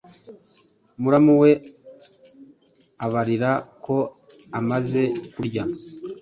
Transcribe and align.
Muramu 1.01 1.33
we 1.41 1.51
abarira 3.05 3.51
ko 3.85 3.95
amaze 4.59 5.03
kurya, 5.33 5.63